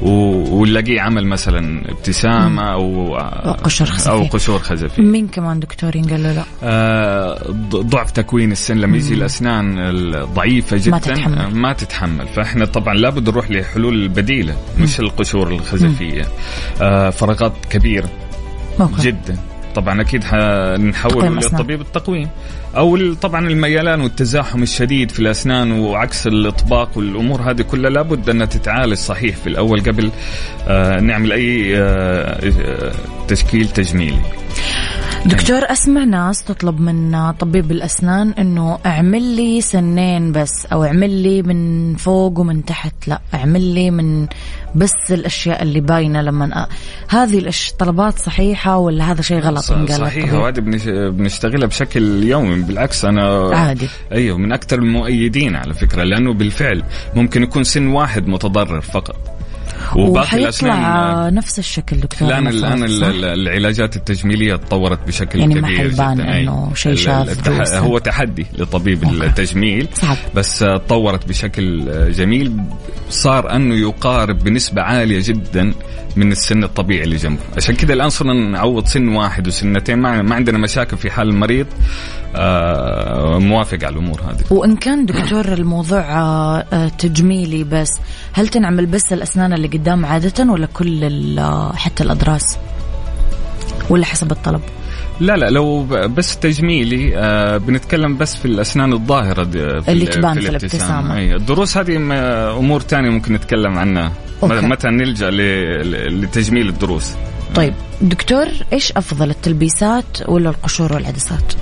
[0.02, 3.16] ونلاقيه عمل مثلا ابتسامة أو
[3.52, 4.10] قشور خزفية.
[4.10, 5.02] أو قشور خزفية.
[5.02, 7.38] مين كمان دكتور ينقال له لا؟ آه،
[7.70, 11.43] ضعف تكوين السن لما يجي الأسنان الضعيفه جدا ما تتحمل.
[11.48, 12.28] ما تتحمل.
[12.28, 16.24] فإحنا طبعا لابد نروح لحلول بديلة مش القشور الخزفية.
[16.80, 18.08] آه، فراغات كبيرة.
[18.80, 19.02] أوكي.
[19.02, 19.36] جدا.
[19.74, 21.36] طبعا أكيد حنحول.
[21.36, 22.28] للطبيب التقويم.
[22.76, 28.94] أو طبعا الميلان والتزاحم الشديد في الأسنان وعكس الإطباق والأمور هذه كلها لابد انها تتعالج
[28.94, 30.10] صحيح في الأول قبل
[30.68, 32.92] آه، نعمل أي آه، آه،
[33.28, 34.22] تشكيل تجميلي.
[35.26, 41.42] دكتور أسمع ناس تطلب من طبيب الأسنان إنه اعمل لي سنين بس أو اعمل لي
[41.42, 44.26] من فوق ومن تحت لا اعمل لي من
[44.74, 46.66] بس الأشياء اللي باينة لما أ...
[47.08, 47.50] هذه.
[47.78, 49.62] طلبات صحيحة ولا هذا شيء غلط
[49.98, 53.88] صحيح؟ وهذا بنش- بنشتغلها بشكل يومي بالعكس أنا عادي.
[54.12, 56.82] أيوه من أكثر المؤيدين على فكرة لأنه بالفعل
[57.14, 59.16] ممكن يكون سن واحد متضرر فقط
[59.96, 62.84] وحيطلع نفس الشكل دكتور الآن الآن
[63.24, 66.42] العلاجات التجميلية تطورت بشكل يعني ما كبير حيبان جدا أي.
[66.42, 67.76] إنه شيء السن.
[67.76, 69.16] هو تحدي لطبيب أوكي.
[69.16, 70.16] التجميل صعب.
[70.34, 72.56] بس تطورت بشكل جميل
[73.10, 75.74] صار انه يقارب بنسبة عالية جدا
[76.16, 80.34] من السن الطبيعي اللي جنبه عشان كذا الآن صرنا نعوض سن واحد وسنتين ما, ما
[80.34, 81.66] عندنا مشاكل في حال المريض
[82.36, 87.90] آه، موافق على الأمور هذه وإن كان دكتور الموضوع آه، تجميلي بس
[88.32, 91.40] هل تنعمل بس الأسنان اللي قدام عادة ولا كل
[91.76, 92.58] حتى الاضراس
[93.90, 94.60] ولا حسب الطلب؟
[95.20, 100.10] لا لا لو بس تجميلي آه بنتكلم بس في الأسنان الظاهرة دي في اللي ال-
[100.10, 101.16] تبان في الابتسامة.
[101.16, 101.96] أي الدروس هذه
[102.58, 104.12] أمور ثانية ممكن نتكلم عنها.
[104.42, 104.60] أوكي.
[104.60, 107.10] متى نلجأ لتجميل الدروس.
[107.54, 111.52] طيب دكتور إيش أفضل التلبيسات ولا القشور والعدسات؟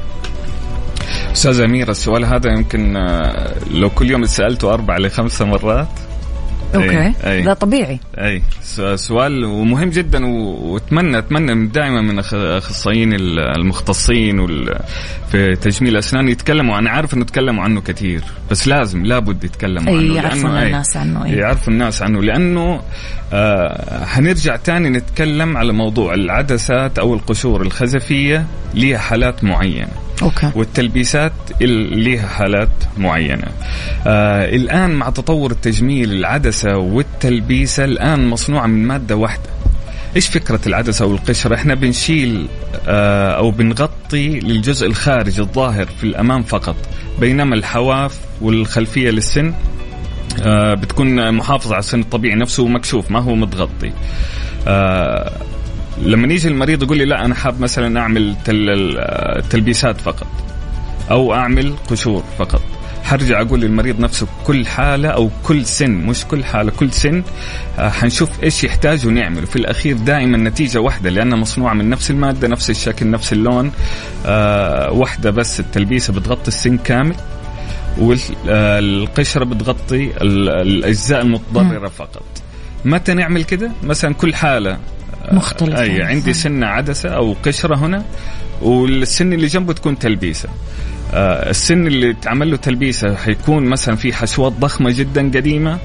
[1.32, 5.88] أستاذ امير السؤال هذا يمكن آه، لو كل يوم سألته أربع لخمسة مرات
[6.74, 7.12] أوكي.
[7.26, 7.42] أي.
[7.42, 8.00] ده طبيعي.
[8.18, 8.42] أي.
[8.96, 14.78] سؤال ومهم جدا وأتمنى أتمنى من دائما من الاخصائيين ال- المختصين وال-
[15.30, 16.78] في تجميل الاسنان يتكلموا.
[16.78, 20.96] أنا عارف إنه تكلموا عنه كثير بس لازم لابد يتكلموا أي، عنه يعرفون أي، الناس
[20.96, 21.32] عنه، أي.
[21.32, 22.22] يعرفوا الناس عنه.
[22.22, 22.80] لأنه
[23.32, 29.88] آه حنرجع تاني نتكلم على موضوع العدسات أو القشور الخزفية ليها حالات معينة.
[30.22, 33.46] أوكي والتلبيسات ال- ليها حالات معينة
[34.06, 39.50] آه الآن مع تطور التجميل العدسة والتلبيسة الآن مصنوعة من مادة واحدة
[40.16, 42.46] إيش فكرة العدسة أو القشرة؟ إحنا بنشيل
[42.88, 46.76] آه أو بنغطي للجزء الخارجي الظاهر في الأمام فقط،
[47.20, 49.54] بينما الحواف والخلفية للسن
[50.42, 53.92] آه بتكون محافظة على السن الطبيعي نفسه مكشوف ما هو متغطي.
[54.68, 55.32] آه
[55.98, 58.98] لما يجي المريض يقول لي لا أنا حاب مثلا أعمل تل
[59.50, 60.26] تلبيسات فقط
[61.10, 62.62] أو أعمل قشور فقط.
[63.04, 67.22] حرجع أقول للمريض نفسه كل حالة أو كل سن مش كل حالة كل سن
[67.78, 72.48] آه، حنشوف إيش يحتاج ونعمله في الأخير دائما نتيجة واحدة لانها مصنوعه من نفس المادة
[72.48, 73.72] نفس الشكل نفس اللون
[74.26, 75.60] آه واحدة بس.
[75.60, 77.14] التلبيسة بتغطي السن كامل
[77.98, 82.22] والقشره بتغطي ال- الأجزاء المتضررة فقط.
[82.84, 84.78] متى نعمل كده؟ مثلا كل حالة
[85.32, 85.82] مختلفة.
[85.82, 88.04] أي عندي سنه عدسة أو قشرة هنا
[88.62, 90.48] والسن اللي جنبه تكون تلبيسة
[91.14, 95.78] آه السن اللي تعمل له تلبيسة حيكون مثلا في حشوات ضخمة جدا قديمة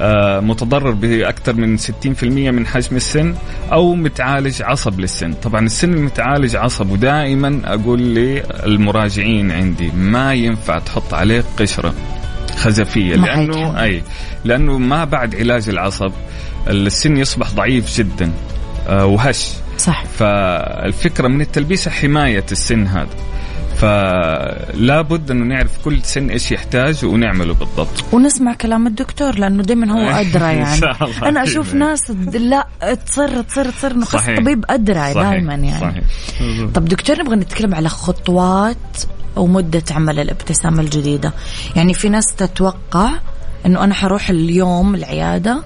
[0.00, 1.82] آه متضرر بأكثر من 60%
[2.24, 3.34] من حجم السن
[3.72, 8.00] أو متعالج عصب للسن طبعا السن المتعالج عصب ودائما أقول
[8.66, 11.94] للمراجعين عندي ما ينفع تحط عليه قشرة
[12.56, 13.82] خزفية لأنه.
[13.82, 14.02] أي
[14.44, 16.12] لأنه ما بعد علاج العصب
[16.68, 18.32] السن يصبح ضعيف جدا
[18.88, 19.52] وهش.
[19.78, 20.04] صح.
[20.04, 23.08] فالفكرة من التلبيسه حماية السن هذا.
[23.76, 28.04] فلا بد انه نعرف كل سن إيش يحتاج ونعمله بالضبط.
[28.12, 30.80] ونسمع كلام الدكتور لأنه دائما هو أدرى يعني.
[31.22, 32.66] أنا أشوف ناس لا
[33.06, 34.06] تصر تصر تصر انه.
[34.14, 35.14] الطبيب أدرى.
[35.14, 35.80] دائما يعني.
[35.80, 36.04] صحيح.
[36.74, 38.76] طب دكتور نبغى نتكلم على خطوات
[39.36, 41.32] ومدة عمل الابتسامة الجديدة.
[41.76, 43.10] يعني في ناس تتوقع
[43.66, 45.62] إنه أنا حروح اليوم العيادة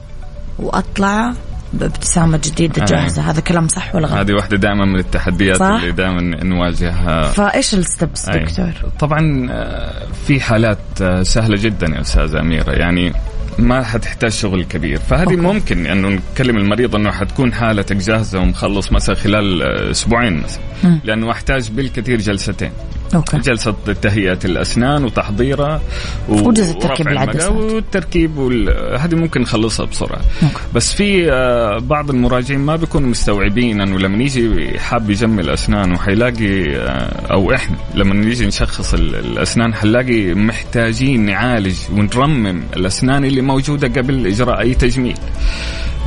[0.58, 1.32] وأطلع
[1.76, 2.86] بابتسامة جديدة آه.
[2.86, 7.22] جاهزة هذا كلام صح ولا غلط هذه واحدة دائما من التحديات صح؟ اللي دائما نواجهها
[7.22, 8.28] فإيش الستبس.
[8.28, 13.12] دكتور طبعا آه، في حالات آه، سهلة جدا يا أستاذة أميرة يعني
[13.58, 15.36] ما حتحتاج شغل كبير فهذه أوكي.
[15.36, 20.98] ممكن انه نكلم المريض أنه حتكون حالتك جاهزه ومخلص مثلا خلال آه، أسبوعين مثلا.
[21.04, 22.70] لأنه أحتاج بالكثير جلستين
[23.14, 23.38] أوكي.
[23.38, 25.80] جلسة تهيئة الأسنان وتحضيرها
[26.28, 27.50] و- وجلسة تركيب ورفع العدسات.
[27.52, 28.68] والتركيب وال...
[28.98, 30.54] هذه ممكن نخلصها بسرعة أوكي.
[30.74, 36.76] بس في آه، بعض المراجعين ما بيكونوا مستوعبين أنه لما يجي حاب يجمل اسنانه حيلاقي
[36.76, 43.88] آه، أو إحنا لما نيجي نشخص ال- الأسنان حنلاقي محتاجين نعالج ونرمم الأسنان اللي موجودة
[44.00, 45.16] قبل إجراء أي تجميل.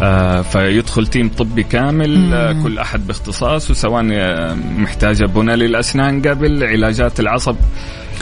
[0.02, 6.64] آه فيدخل team طبي كامل آه كل أحد باختصاصه سواء آه، محتاجة بناء للأسنان قبل
[6.64, 7.56] علاجات العصب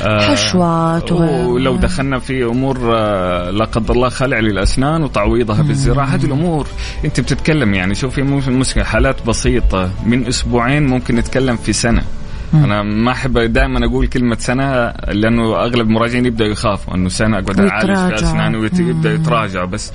[0.01, 6.06] آه، حشوات و- ولو دخلنا في أمور آه، لا قدر الله خلع للأسنان وتعويضها بالزراعة.
[6.06, 6.67] هذه الأمور
[7.06, 9.91] أنت بتتكلم يعني شوفي مو- مشكله حالات بسيطة.
[10.06, 12.01] من أسبوعين ممكن نتكلم في سنة.
[12.54, 17.60] أنا ما أحب دائما أقول كلمة سنة لأنه أغلب المراجعين يبداوا يخافوا إنه سنة أقعد
[17.60, 18.14] أعالج.
[18.14, 19.92] اسناني ويبدا يتراجعوا بس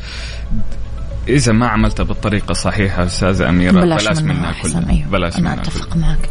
[1.29, 4.91] إذا ما عملتها بالطريقة الصحيحة استاذه أميرة بلاش, بلاش منها كلها.
[4.91, 6.09] أيوه بلاش أنا منها أتفق كلها.
[6.09, 6.29] معك.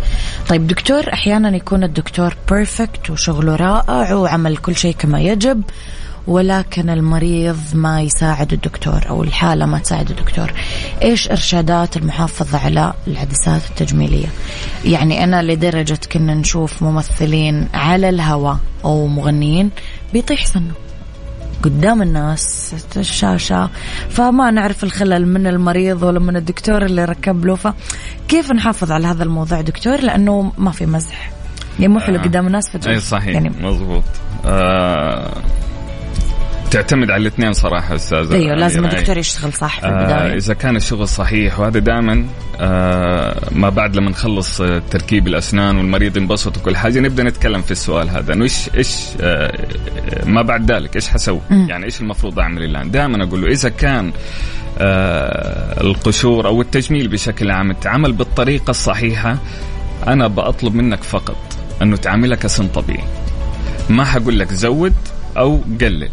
[0.50, 5.62] طيب دكتور أحيانا يكون الدكتور بيرفكت وشغله رائع وعمل كل شيء كما يجب.
[6.28, 10.54] ولكن المريض ما يساعد الدكتور أو الحالة ما تساعد الدكتور.
[11.02, 14.28] إيش إرشادات المحافظة على العدسات التجميلية؟
[14.86, 19.70] يعني أنا لدرجة كنا نشوف ممثلين على الهواء أو مغنيين
[20.14, 20.72] بيطيح سنه
[21.64, 23.70] قدام الناس الشاشة.
[24.10, 27.56] فما نعرف الخلل من المريض ولا من الدكتور اللي ركب له.
[27.56, 31.32] فكيف نحافظ على هذا الموضوع دكتور؟ لأنه ما في مزح.
[31.80, 32.22] يعني مو حلو آه.
[32.22, 33.34] قدام الناس فجأة إي صحيح.
[33.34, 34.04] يعني مضبوط.
[34.46, 35.34] آه
[36.72, 38.86] تعتمد على الاثنين صراحة استاذه إيوه لازم.
[38.86, 42.26] الدكتور يشتغل صح في آه البداية إذا كان الشغل صحيح وهذا دائما
[42.60, 47.72] آه ما بعد لما نخلص آه، تركيب الأسنان والمريض ينبسط وكل حاجة نبدأ نتكلم في
[47.72, 49.68] السؤال هذا إنه إيش إيش آه
[50.26, 54.12] ما بعد ذلك إيش حسوي؟ يعني إيش المفروض أعمل الآن؟ دائما أقول له إذا كان
[54.78, 59.38] آه القشور أو التجميل بشكل عام اتعمل بالطريقة الصحيحة
[60.08, 63.04] أنا بطلب منك فقط أنه تعاملها كسن طبيعي.
[63.90, 64.94] ما حقول لك زود
[65.38, 66.10] أو قلل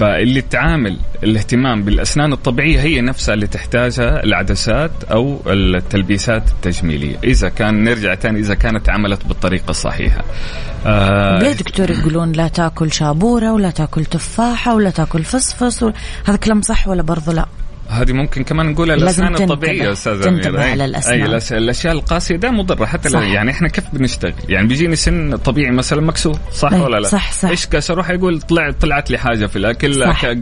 [0.00, 7.16] فاللي تعامل الاهتمام بالأسنان الطبيعية هي نفسها اللي تحتاجها العدسات أو التلبيسات التجميلية.
[7.24, 10.24] إذا كان نرجع تاني إذا كانت عملت بالطريقة الصحيحة.
[10.86, 15.22] آه ليه دكتور يقولون لا تاكل شابورة ولا تاكل تفاحة ولا تاكل
[15.82, 15.90] و...
[16.24, 17.46] هذا كلام صح ولا برضو لا؟
[17.90, 20.60] هذه ممكن كمان نقولها الأسنان الطبيعية أستاذ أمير.
[20.60, 21.20] على الأسنان.
[21.22, 23.20] أي الأشياء القاسية ده مضرة حتى صح.
[23.20, 27.32] يعني إحنا كيف بنشتغل يعني بيجيني سن طبيعي مثلا مكسور صح أي، ولا لا صح،
[27.32, 27.48] صح.
[27.48, 30.32] إيش كاس أروح يقول طلع طلعت لي حاجة في الأكل صح.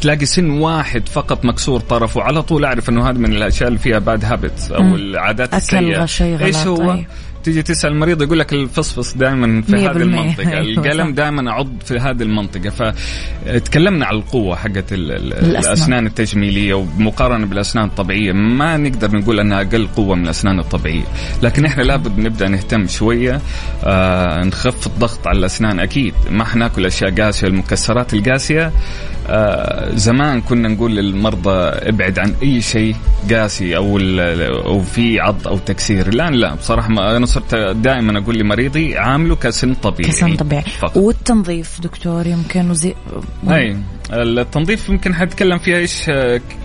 [0.00, 3.98] تلاقي سن واحد فقط مكسور طرفه على طول أعرف إنه هذا من الأشياء اللي فيها
[3.98, 4.94] bad habits أو مم.
[4.94, 7.06] العادات السيئة شيء إيش هو أي.
[7.44, 9.96] تيجي تسأل المريض يقول لك الفصفص دائما في هذه.
[9.96, 11.14] المنطقة أيوة، القلم.
[11.14, 14.92] دائما أعض في هذه المنطقة فتكلمنا على القوة حقت.
[14.92, 21.04] الأسنان التجميلية ومقارنة بالأسنان الطبيعية ما نقدر نقول أنها أقل قوة من الأسنان الطبيعية
[21.42, 23.40] لكن إحنا لابد نبدأ نهتم شوية
[23.84, 28.72] آه نخف الضغط على الأسنان أكيد ما حناكل أشياء قاسية المكسرات القاسية
[29.28, 32.96] آه زمان كنا نقول للمرضى ابعد عن أي شيء
[33.30, 33.98] قاسي أو
[34.66, 39.36] أو في عض أو تكسير الآن لا بصراحة ما أنا صرت دائما أقول لمريضي عامله
[39.36, 40.10] كسن طبيعي.
[40.10, 40.62] كسن طبيعي.
[40.62, 40.96] فقط.
[40.96, 42.94] والتنظيف دكتور يمكن وزي
[43.50, 43.76] أي
[44.12, 46.10] التنظيف يمكن حنتكلم فيها إيش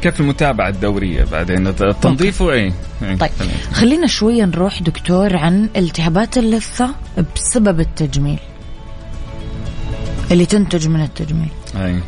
[0.02, 3.32] كيف المتابعة الدورية بعدين؟ التنظيف اي طيب
[3.74, 6.90] خلينا شوية نروح دكتور عن التهابات اللثة
[7.36, 8.40] بسبب التجميل.
[10.32, 11.50] اللي تنتج من التجميل.
[11.76, 12.00] أي.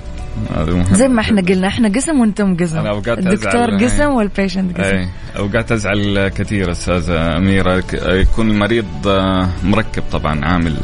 [0.91, 2.77] زي ما إحنا قلنا إحنا قسم وأنتم قسم.
[3.07, 3.83] الدكتور أزعل.
[3.83, 4.83] قسم والبيشنت قسم.
[4.83, 10.77] أي أوقات أزعل كثير استاذه اميره يكون المريض آه، مركب طبعا عامل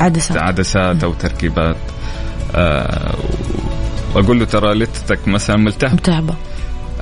[0.00, 0.38] عدسات.
[0.38, 1.76] عدسات أو تركيبات.
[2.54, 3.14] آه،
[4.14, 6.34] وأقول له ترى لتتك مثلا ملتهب متعبة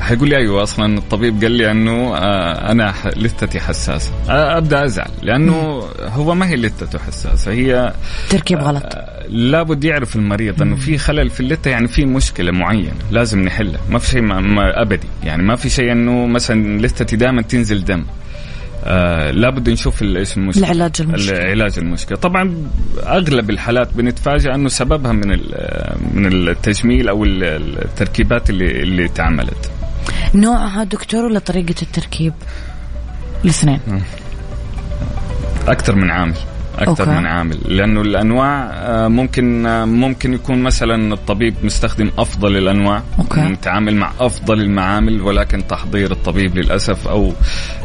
[0.03, 4.11] حيقول لي أيوه أصلا الطبيب قال لي أنه آه، أنا لثتي حساسة.
[4.31, 7.93] آه، أبدأ أزعل لأنه هو ما هي لثته حساسة هي
[8.31, 8.83] تركيب غلط.
[8.85, 13.81] آه، لابد يعرف المريض أنه في خلل في اللثه يعني في مشكلة معينة لازم نحلها
[13.91, 15.07] ما في شيء ما ما أبدي.
[15.25, 18.05] يعني ما في شيء أنه مثلا لثتي دائما تنزل دم.
[18.85, 20.65] آه لابد نشوف إيش المشكلة.
[20.65, 21.39] العلاج المشكلة.
[21.39, 22.19] العلاج المشكلة.
[22.19, 22.55] طبعا
[23.07, 27.45] أغلب الحالات بنتفاجئ أنه سببها من ال- من التجميل أو ال-
[27.85, 29.71] التركيبات اللي اللي تعملت.
[30.35, 32.33] نوعها دكتور ولا طريقة التركيب؟
[33.45, 33.81] الاثنين.
[35.69, 36.35] أكثر من عامل
[36.79, 37.19] أكثر أوكي.
[37.21, 37.59] من عامل.
[37.77, 43.03] لأنه الأنواع آه، ممكن آه، ممكن يكون مثلا الطبيب مستخدم أفضل الأنواع.
[43.19, 43.41] أوكي.
[43.41, 47.33] متعامل مع أفضل المعامل ولكن تحضير الطبيب للأسف أو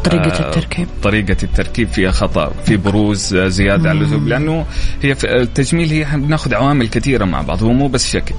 [0.03, 0.87] طريقة آه، التركيب.
[1.03, 4.27] طريقة التركيب فيها خطأ في بروز آه، زيادة على اللزوم.
[4.27, 4.65] لأنه
[5.03, 8.35] هي في التجميل هي بناخذ عوامل كثيرة مع بعض هو مو بس شكل.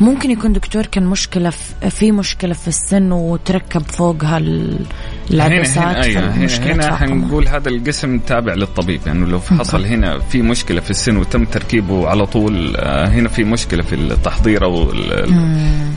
[0.00, 1.50] ممكن يكون دكتور كان مشكلة
[1.90, 4.78] في, مشكلة في السن وتركب فوقها ال-
[5.30, 6.92] العدسات هنا هنا, أيوة هنا تفاقمت.
[7.10, 12.08] حنقول هذا القسم تابع للطبيب يعني لو حصل هنا في مشكلة في السن وتم تركيبه
[12.08, 15.28] على طول آه، هنا في مشكلة في التحضير ال-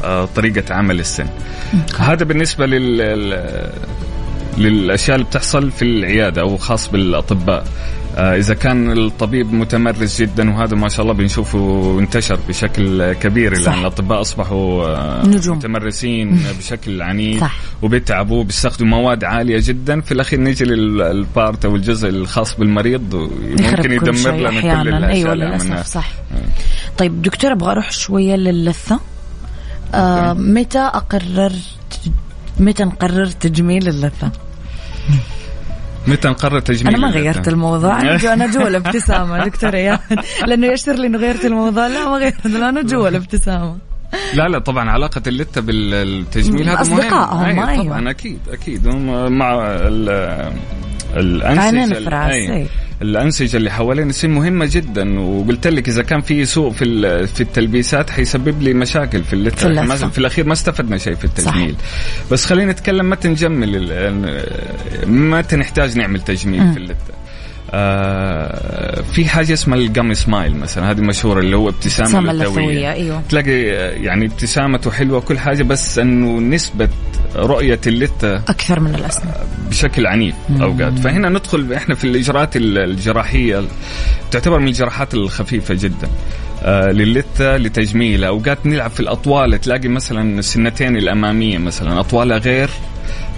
[0.04, 1.26] آه، طريقة عمل السن.
[2.00, 3.40] هذا بالنسبة لل
[4.58, 7.60] للأشياء اللي بتحصل في العيادة أو خاص بالأطباء.
[7.60, 7.64] آه،
[8.18, 13.72] إذا كان الطبيب متمرس جدا وهذا ما شاء الله بنشوفه انتشر بشكل كبير صح.
[13.72, 15.58] لأن الأطباء أصبحوا آه، نجوم.
[15.58, 17.56] متمرسين بشكل عنيف صح.
[17.82, 20.02] وبيتعبوا بيستخدموا مواد عالية جدا.
[20.02, 23.16] في الأخير نيجي للبارت أو الجزء الخاص بالمريض
[23.60, 26.10] ممكن يدمر لنا كل الأشياء عملناها للأسف صح.
[26.98, 29.00] طيب دكتور أبغى أروح شوية للثه
[29.94, 31.52] آه متى أقرر
[32.60, 34.32] متى نقرر تجميل اللثة؟
[36.08, 38.00] متى نقرر تجميل أنا ما؟ غيرت الموضوع.
[38.02, 40.00] أنا جو أنا جوا الابتسامه دكتور اياد
[40.48, 41.88] لأنه يشر لي إنه غيرت الموضوع.
[41.88, 42.46] لا ما غيرت.
[42.46, 43.78] أنا جوا الابتسامه
[44.34, 47.00] لا لا طبعا علاقة اللتة بالتجميل هذا مهم.
[47.00, 47.84] أصدقائهم، أيوة.
[47.86, 48.88] طبعا أكيد أكيد.
[48.88, 49.78] هم مع
[51.20, 52.56] ال- الأنسجة عينين ال- في راس، أيوة.
[52.56, 52.68] أيوة.
[53.02, 56.86] الأنسجة اللي حوالين السن مهمة جدا وقلت لك إذا كان في سوء في
[57.28, 59.56] في التلبيسات حيسبب لي مشاكل في اللتة
[59.96, 62.30] في في الأخير ما استفدنا شيء في التجميل صح.
[62.32, 64.44] بس خلينا نتكلم متى نجمل ال-
[65.08, 67.14] متى نحتاج نعمل تجميل في اللتة
[67.74, 71.70] آه في حاجة اسمها الجامي سمايل مثلا هذه مشهورة اللي هو
[72.34, 73.22] لثوية لثوية، أيوه.
[73.30, 73.52] تلاقي
[74.04, 76.90] يعني ابتسامته حلوة وكل حاجة بس إنه نسبة
[77.36, 79.34] رؤية اللتة أكثر من الأسنان.
[79.70, 83.64] بشكل عنيف اوقات فهنا ندخل إحنا في الإجراءات ال- الجراحية
[84.32, 86.08] تعتبر من الجراحات الخفيفة جدا
[86.64, 88.30] آه للتة لتجميلها.
[88.30, 92.70] أوقات نلعب في الاطوال تلاقي مثلا السنتين الأمامية مثلا اطوالها غير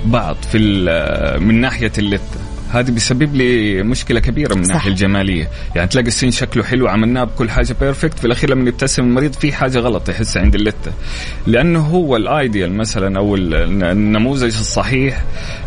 [0.05, 2.39] بعض في ال- من ناحية اللتة
[2.75, 4.63] هذه بيسبب لي مشكلة كبيرة من.
[4.63, 5.49] الناحيه الجمالية.
[5.75, 9.53] يعني تلاقي السن شكله حلو عملناه بكل حاجة perfect في الأخير لما يبتسم المريض في
[9.53, 10.91] حاجة غلط يحس عند اللثة.
[11.47, 15.23] لأنه هو ال ideal مثلا أو ال- النموذج الصحيح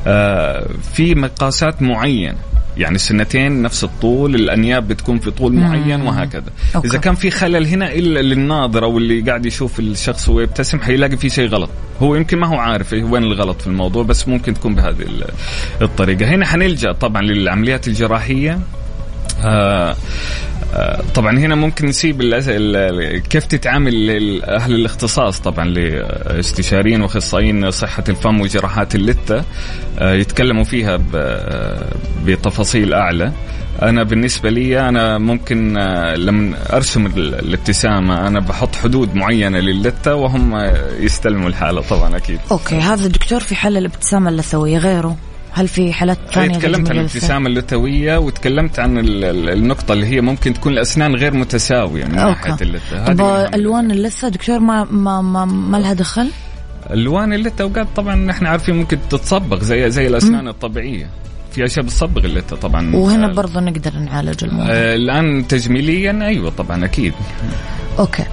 [0.06, 2.34] آه، في مقاسات معينة.
[2.78, 6.42] يعني السنتين نفس الطول الأنياب بتكون في طول معين وهكذا.
[6.76, 6.88] okay.
[6.88, 11.16] إذا كان في خلل هنا إلا للناظر أو اللي قاعد يشوف الشخص وهو يبتسم حيلاقي
[11.16, 11.70] في شيء غلط.
[12.02, 15.24] هو يمكن ما هو عارف إيه وين الغلط في الموضوع بس ممكن تكون بهذه ال-
[15.82, 16.26] الطريقة.
[16.26, 18.58] هنا حنلجأ طبعا للعمليات الجراحية.
[19.44, 19.96] آه،
[21.14, 22.22] طبعا هنا ممكن نسيب
[23.30, 24.10] كيف تتعامل
[24.44, 29.44] أهل الاختصاص؟ طبعا لاستشاريين وأخصائيين صحة الفم وجراحات اللثة
[29.98, 31.86] آه، يتكلموا فيها آه،
[32.24, 33.32] بتفاصيل أعلى.
[33.82, 40.14] أنا بالنسبة لي أنا ممكن آه، لما أرسم ال- الابتسامة أنا بحط حدود معينة للثه
[40.14, 40.56] وهم
[41.00, 42.38] يستلموا الحالة طبعا أكيد.
[42.50, 45.16] okay هذا الدكتور في حل الابتسامة اللثوية غيره.
[45.58, 50.20] هل في حالات ثانية تكلمت عن؟ الابتسامة اللثوية وتكلمت عن ال- ال- النقطة اللي هي
[50.20, 53.44] ممكن تكون الأسنان غير متساوية من ناحية okay اللثة طب مهمة.
[53.54, 56.30] ألوان اللثة دكتور ما ما ما, ما لها دخل؟
[56.90, 61.10] ألوان اللثة اوقات طبعا نحن عارفين ممكن تتصبغ زي زي الأسنان الطبيعية.
[61.52, 62.96] في أشياء بتصبغ اللثة طبعا.
[62.96, 64.66] وهنا آه، برضه نقدر نعالج الموضوع.
[64.72, 67.12] آه، الآن تجميليا أيوه طبعا أكيد.
[67.98, 68.24] أوكي.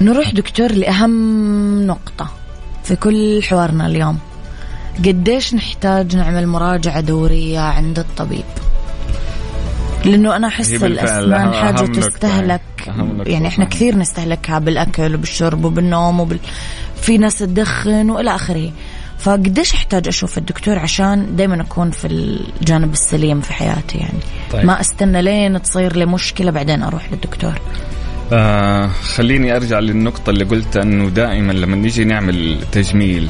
[0.00, 2.30] نروح دكتور لأهم نقطة
[2.84, 4.18] في كل حوارنا اليوم.
[4.98, 8.44] قديش نحتاج نعمل مراجعة دورية عند الطبيب
[10.04, 11.86] لأنه أنا أحس الأسنان حاجة.
[11.86, 12.60] تستهلك
[13.26, 13.64] يعني إحنا.
[13.64, 16.38] كثير نستهلكها بالأكل وبالشرب وبالنوم وبال
[17.02, 18.70] في ناس تدخن وإلى آخره
[19.18, 24.18] فقديش أحتاج أشوف الدكتور عشان دائما أكون في الجانب السليم في حياتي يعني
[24.52, 24.64] طيب.
[24.66, 27.54] ما أستنى لين تصير لي مشكلة بعدين أروح للدكتور
[28.32, 33.28] آه خليني أرجع للنقطة اللي قلت إنه دائما لما نيجي نعمل تجميل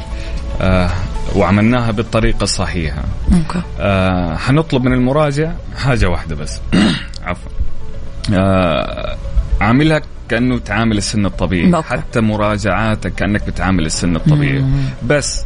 [0.61, 0.89] آه
[1.35, 3.03] وعملناها بالطريقة الصحيحة.
[3.33, 6.61] okay آه حنطلب من المراجع حاجة واحدة بس.
[7.27, 7.51] عفوا.
[8.33, 9.17] آه
[9.61, 11.75] عاملها كأنه تعامل السن الطبيعي.
[11.75, 11.87] okay.
[11.87, 14.63] حتى مراجعاتك كأنك بتعامل السن الطبيعي.
[15.07, 15.43] بس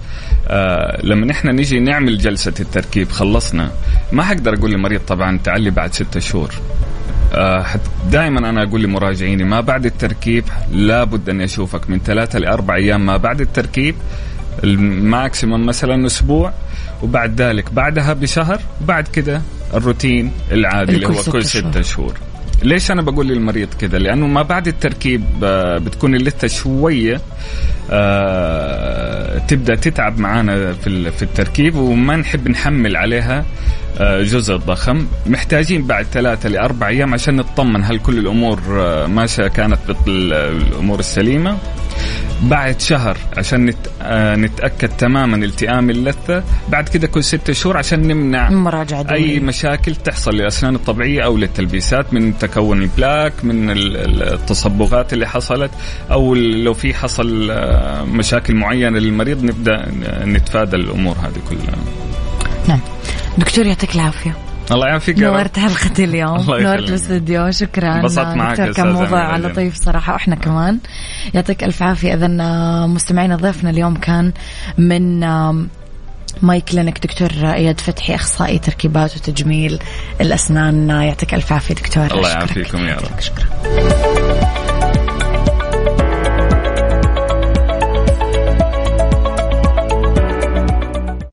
[0.47, 3.71] آه لما نحن نيجي نعمل جلسة التركيب خلصنا.
[4.11, 6.53] ما حقدر أقول للمريض طبعا تعالي بعد ستة شهور.
[7.33, 7.65] آه
[8.11, 13.17] دائما أنا أقول لمراجعيني ما بعد التركيب لابد أن أشوفك من ثلاثة لأربع أيام ما
[13.17, 13.95] بعد التركيب.
[14.63, 16.53] الماكسيمم مثلا أسبوع
[17.03, 19.41] وبعد ذلك بعدها بشهر وبعد كده
[19.73, 21.45] الروتين العادي اللي هو كل.
[21.45, 22.13] ستة شهور.
[22.63, 27.21] ليش أنا بقول للمريض كده؟ لأنه ما بعد التركيب آه، بتكون اللثة شوية
[27.91, 33.45] آه، تبدأ تتعب معانا في ال- في التركيب وما نحب نحمل عليها
[33.99, 35.05] آه، جزء ضخم.
[35.25, 38.59] محتاجين بعد ثلاثة لأربع أيام عشان نطمن هل كل الأمور
[39.07, 41.57] ماشية كانت بالأمور السليمة.
[42.41, 43.77] بعد شهر عشان نت...
[44.01, 46.43] آه نتأكد تماما التئام اللثة.
[46.69, 49.15] بعد كده كل ستة شهور عشان نمنع مراجعة دورية.
[49.33, 55.27] اي مشاكل تحصل للأسنان الطبيعية أو للتلبيسات من تكون البلاك من ال- ال- التصبغات اللي
[55.27, 55.71] حصلت
[56.11, 59.85] أو لو في حصل آه، مشاكل معينة للمريض نبدأ
[60.25, 61.75] نتفادى الأمور هذه كلها.
[62.67, 62.79] نعم.
[63.37, 64.35] دكتور يعطيك العافية.
[64.71, 65.19] الله يعافيك.
[65.19, 66.39] نورت حلقة اليوم.
[66.41, 66.89] الله نورت.
[66.89, 67.95] الاستديو شكرا.
[67.95, 70.79] انبسطت معك كان موضوع لطيف صراحة وإحنا كمان.
[71.33, 72.13] يعطيك ألف عافية.
[72.13, 72.27] اذا
[72.87, 74.33] مستمعينا ضيفنا اليوم كان
[74.77, 75.19] من
[76.41, 79.79] My Clinic دكتور إياد فتحي أخصائي تركيبات وتجميل
[80.21, 80.89] الأسنان.
[80.89, 82.05] يعطيك ألف عافية دكتور.
[82.05, 82.29] الله.
[82.29, 83.19] يعافيكم يا رب.
[83.19, 84.66] شكرا.